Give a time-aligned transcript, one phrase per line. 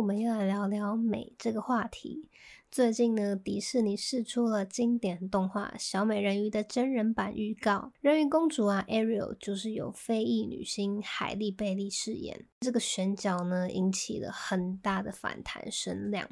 [0.00, 2.30] 我们又来聊聊美这个话题。
[2.70, 12.46] 最近呢，迪士尼释出了经典动画《小美人鱼》的真人版预告，人鱼公主啊，Ariel 就是由非裔女星海莉贝利饰演。
[12.60, 16.26] 这个选角呢，引起了很大的反弹声量，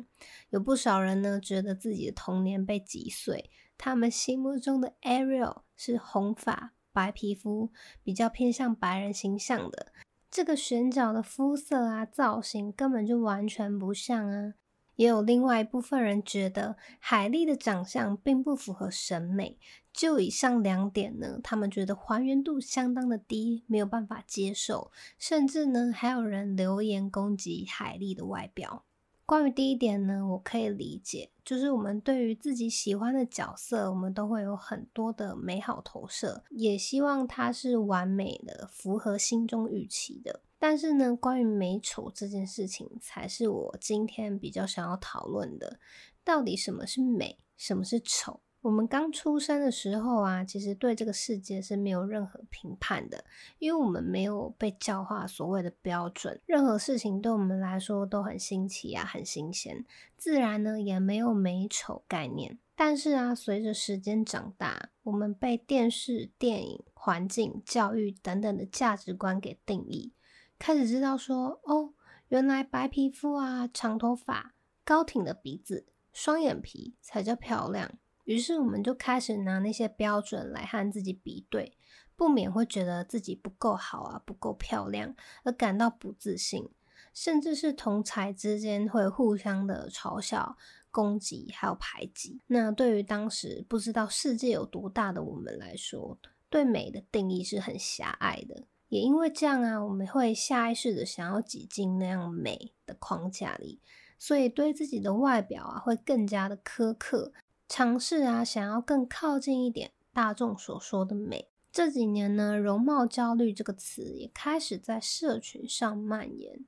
[0.49, 3.51] 有不少人呢觉得自己的童年被击碎。
[3.77, 7.71] 他们心目中的 Ariel 是红发、白皮肤，
[8.03, 9.93] 比较偏向白人形象的。
[10.31, 14.55] 这个选角的肤色啊，造型根本就完全不像啊。
[14.97, 19.57] 也有另外一部分人觉得海莉的长相并不符合审美，
[19.93, 28.85] 就以上两点呢，他们觉得还原度相当的低，没有办法接受，甚至呢还有人留言攻击海莉的外表。
[29.29, 40.41] 关于第一点呢，我可以理解，就是我们对于自己喜欢的角色，我们都会有很多的美好投射，也希望它是完美的，符合心中预期的。
[40.59, 45.79] 但是呢，关于美丑这件事情，才是我今天比较想要讨论的。
[46.25, 48.41] 到底什么是美，什么是丑？
[48.61, 53.25] 我们刚出生的时候啊，其实对这个世界是没有任何评判的，
[53.59, 59.85] 因为我们没有被教化所谓的标准，任何事情对我们来说都很新奇啊，很新鲜，
[60.17, 62.59] 自然呢也没有美丑概念。
[62.75, 70.13] 但是啊，随着时间长大，我们被电视、电影、环境、教育等等的价值观给定义。
[70.59, 71.95] 开始知道说哦，
[72.29, 74.55] 原来白皮肤啊、长头发、
[74.85, 77.93] 高挺的鼻子、双眼皮才叫漂亮。
[78.29, 81.73] 于是我们就开始拿那些标准来和自己比对，
[82.15, 86.69] 不免会觉得自己不够好啊、不够漂亮，而感到不自信，
[87.15, 90.59] 甚至是同才之间会互相的嘲笑、
[90.91, 92.43] 攻击还有排挤。
[92.49, 96.19] 那对于当时不知道世界有多大的我们来说，
[96.51, 98.65] 对美的定义是很狭隘的。
[98.91, 103.81] 也因为这样啊，我们会下意识的想要挤进那样美的框架里，
[104.19, 107.33] 所以对自己的外表啊会更加的苛刻，
[107.69, 111.49] 尝试啊想要更靠近一点大众所说的美。
[111.71, 116.65] 这几年呢，容貌焦虑这个词也开始在社群上蔓延。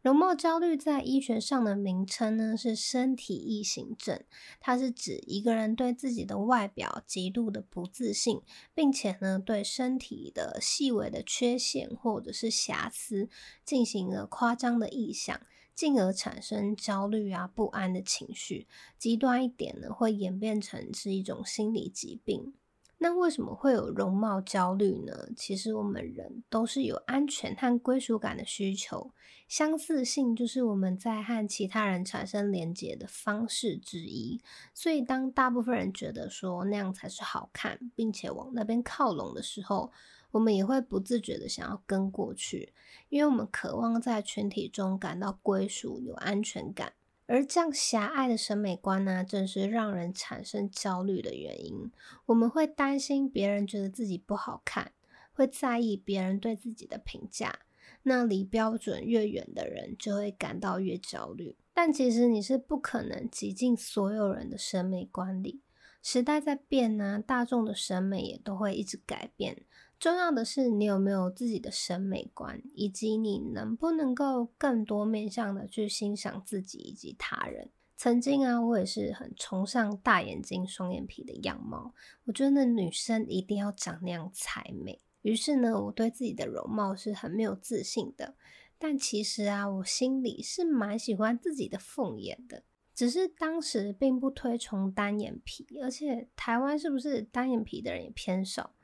[0.00, 4.22] 容貌焦虑在医学上的名称呢是身体异形症，
[4.58, 8.40] 它是指一个人对自己的外表极度的不自信，
[8.74, 13.28] 并且呢对身体的细微的缺陷或者是瑕疵
[13.64, 15.38] 进行了夸张的臆想，
[15.78, 18.66] 进而产生焦虑啊不安的情绪。
[18.98, 22.52] 极端一点呢，会演变成是一种心理疾病。
[23.00, 25.28] 那为什么会有容貌焦虑呢？
[25.36, 29.12] 其实我们人都是有安全和归属感的需求，
[29.46, 34.40] 相似性就是我们在和其他人产生连结的方式之一。
[34.74, 39.92] 所以当大部分人觉得说那样才是好看，并且往那边靠拢的时候，
[40.30, 42.72] 我们也会不自觉的想要跟过去，
[43.08, 46.92] 因为我们渴望在群体中感到归属、有安全感。
[47.26, 51.90] 而这样狭隘的审美观呢，正是让人产生焦虑的原因。
[52.26, 54.92] 我们会担心别人觉得自己不好看，
[55.32, 57.60] 会在意别人对自己的评价。
[58.04, 61.56] 那离标准越远的人，就会感到越焦虑。
[61.74, 65.60] 但其实你是不可能挤进所有人的审美观里。
[66.02, 69.64] 时代在变呢，大众的审美也都会一直改变。
[69.98, 77.70] 重要的是，你有没有自己的审美观，以及你能不能够更多面向的去欣赏自己以及他人。
[77.96, 81.92] 曾经啊，我也是很崇尚大眼睛、双眼皮的样貌，
[82.26, 85.00] 我觉得女生一定要长那样才美。
[85.22, 88.36] 于是呢，我对自己的容貌是很没有自信的。
[88.78, 92.62] 但其实啊，我心里是蛮喜欢自己的凤眼的，
[92.94, 98.76] 只是当时并不推崇单眼皮，而且台湾是不是单眼皮的人也偏少？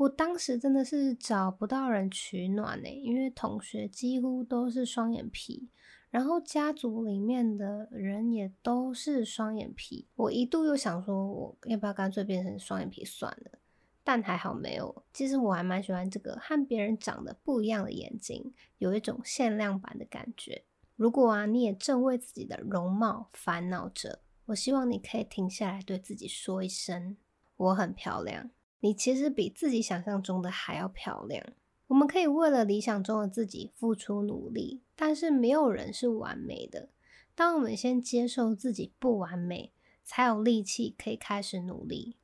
[0.00, 5.68] 我当时真的是找不到人取暖呢，因为同学几乎都是双眼皮，
[6.08, 10.06] 然后家族里面的人也都是双眼皮。
[10.16, 13.58] 我一度又想说，我要不要干脆变成双眼皮算了？
[14.02, 15.04] 但还好没有。
[15.12, 20.64] 其实我还蛮喜欢这个和别人长得不一样的眼睛，有一种限量版的感觉。
[20.96, 27.18] 如果啊，你也正为自己的容貌烦恼着，我希望你可以停下来对自己说一声：
[27.58, 28.48] 我很漂亮。
[28.80, 31.44] 你其实比自己想象中的还要漂亮。
[31.88, 36.88] 我们可以为了理想中的自己付出努力，但是没有人是完美的。
[37.34, 39.72] 当我们先接受自己不完美，
[40.04, 42.16] 才有力气可以开始努力。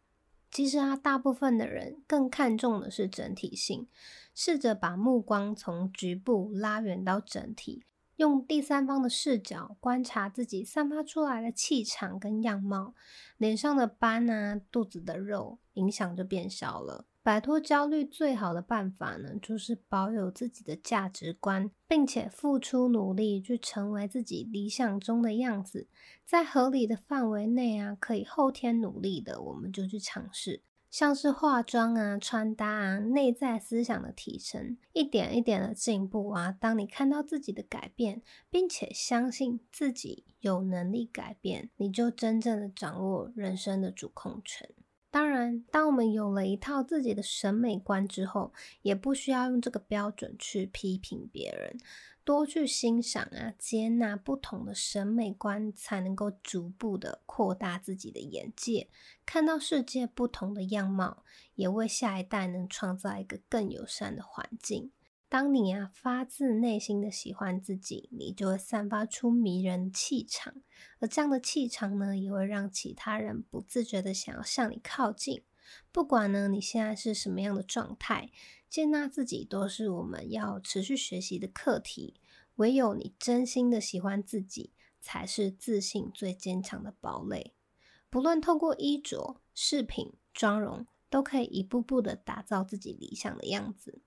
[0.50, 3.88] 其实啊，大部分的人更看重的是整体性，
[4.34, 7.82] 试着把目光从局部拉远到整体，
[8.16, 12.94] 用第三方的视角观察自己散发出来的气场跟样貌，
[13.36, 17.04] 脸上的斑啊，肚子的肉，影响就变小了。
[17.22, 25.88] 摆脱焦虑最好的办法呢，就是保有自己的价值观，并且付出努力去成为自己理想中的样子。
[26.24, 36.52] 在合理的范围内啊，可以后天努力的，我们就去尝试，像是化妆啊、穿搭啊、内在思想的提升，一点一点的进步啊。
[36.52, 44.70] 当你看到自己的改变，并且相信自己有能力改变，你就真正的掌握人生的主控权。
[45.16, 48.52] 当然，当我们有了一套自己的审美观之后，
[48.82, 51.78] 也不需要用这个标准去批评别人，
[52.22, 58.90] 多去欣赏啊，接纳不同的审美观，才能够逐步的扩大自己的眼界，
[59.24, 61.24] 看到世界不同的样貌，
[61.54, 64.90] 也为下一代能创造一个更友善的环境。
[65.28, 70.55] 当你啊发自内心的喜欢自己，你就会散发出迷人气场，
[71.00, 75.43] 而这样的气场呢，也会让其他人不自觉的想要向你靠近。
[75.90, 78.31] 不管呢你现在是什么样的状态，
[78.69, 82.20] 接纳自己都是我们要持续学习的课题。
[82.55, 87.52] 唯有你真心的喜欢自己，才是自信最坚强的堡垒。
[88.08, 94.00] 不论透过衣着、饰品、妆容，都可以一步步的打造自己理想的样子。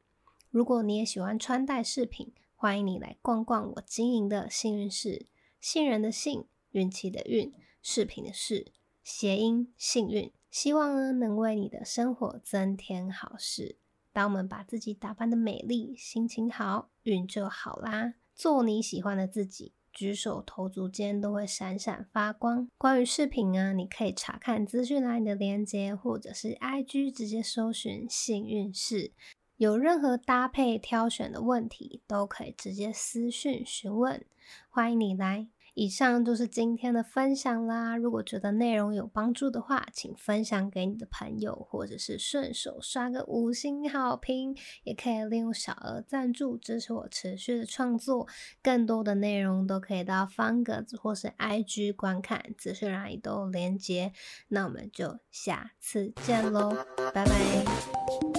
[0.52, 5.28] 如果你也喜欢穿戴饰品，欢迎你来逛逛我经营的幸运室，
[5.62, 7.54] 杏仁的杏，运气的运，
[7.84, 8.72] 饰品的饰，
[9.04, 13.78] 谐音幸运，希望呢能为你的生活增添好事。
[14.12, 18.16] 当我们把自己打扮得美丽，心情好，运就好啦。
[18.34, 22.68] 做你喜欢的自己，举手投足间都会闪闪发光。
[22.76, 29.12] 关于饰品啊，你可以查看资讯栏里的链接，或者是 IG 直接搜寻幸运室。
[29.60, 34.24] 有任何搭配挑选的问题，都可以直接私讯询问，
[34.70, 35.50] 欢迎你来。
[35.74, 37.98] 以上就是今天的分享啦。
[37.98, 48.30] 如果觉得内容有帮助的话，请分享给你的朋友，或者是顺手刷个五星好评，也可以利用小额赞助支持我持续的创作。
[48.64, 54.14] 更多的内容都可以到方格子或是 IG 观看，资讯栏里都有连接。
[54.48, 56.78] 那我们就下次见喽，
[57.14, 58.39] 拜拜。